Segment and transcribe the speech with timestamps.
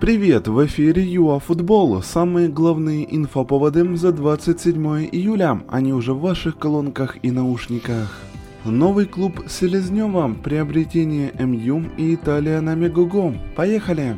[0.00, 2.02] Привет, в эфире ЮАФутбол.
[2.02, 5.60] Самые главные инфоповоды за 27 июля.
[5.66, 8.16] Они уже в ваших колонках и наушниках.
[8.64, 13.34] Новый клуб Селезнева, приобретение МЮ и Италия на Мегуго.
[13.56, 14.16] Поехали!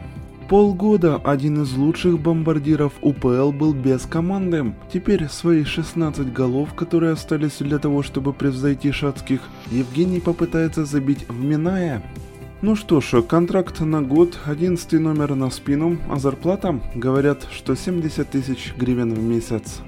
[0.50, 4.74] Полгода один из лучших бомбардиров УПЛ был без команды.
[4.92, 9.40] Теперь свои 16 голов, которые остались для того, чтобы превзойти шацких,
[9.70, 12.02] Евгений попытается забить в Миная.
[12.62, 18.28] Ну что ж, контракт на год, 11 номер на спину, а зарплата, говорят, что 70
[18.28, 19.80] тысяч гривен в месяц.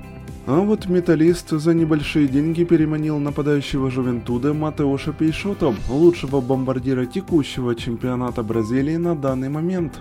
[0.46, 8.42] А вот металлист за небольшие деньги переманил нападающего Жувентуда Матеоша Пейшото, лучшего бомбардира текущего чемпионата
[8.42, 10.00] Бразилии на данный момент.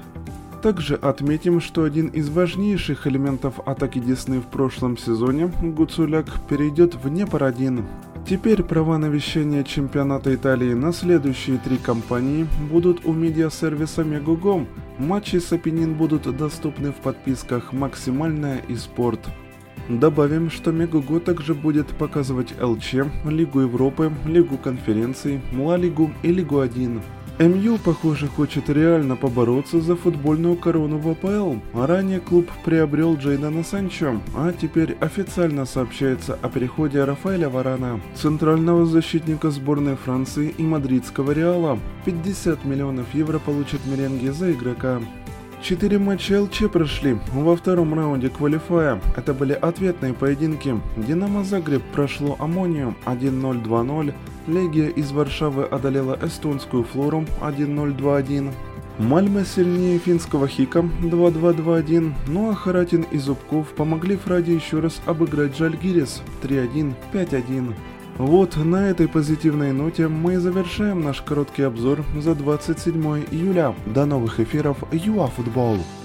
[0.62, 7.10] Также отметим, что один из важнейших элементов атаки Десны в прошлом сезоне, Гуцуляк, перейдет в
[7.10, 7.84] Непарадин.
[8.32, 14.70] Теперь права на вещание чемпионата Италии на следующие три компании будут у медиасервиса Мегугом.
[14.98, 19.20] Матчи с Апеннин будут доступны в подписках «Максимальная» и «Спорт».
[19.90, 22.94] Добавим, что Мегуго также будет показывать ЛЧ,
[23.26, 27.02] Лигу Европы, Лигу конференций, Ла Лигу и Лигу 1.
[27.42, 31.56] МЮ, похоже, хочет реально побороться за футбольную корону в АПЛ.
[31.74, 38.86] А ранее клуб приобрел Джейдана Санчо, а теперь официально сообщается о переходе Рафаэля Варана, центрального
[38.86, 41.80] защитника сборной Франции и мадридского Реала.
[42.06, 45.02] 50 миллионов евро получат меренги за игрока.
[45.64, 49.00] Четыре матча ЛЧ прошли во втором раунде квалифая.
[49.16, 50.80] Это были ответные поединки.
[50.98, 54.14] Динамо Загреб прошло Аммонию 1-0, 2-0.
[54.48, 58.52] Легия из Варшавы одолела эстонскую Флору 1-0-2-1.
[58.98, 65.58] Мальме сильнее финского Хика 2-2-2-1, ну а Харатин и Зубков помогли Фраде еще раз обыграть
[65.58, 67.74] Жальгирис 3-1, 5-1.
[68.18, 73.74] Вот на этой позитивной ноте мы завершаем наш короткий обзор за 27 июля.
[73.86, 75.78] До новых эфиров ЮАФутбол!
[75.78, 76.01] Футбол!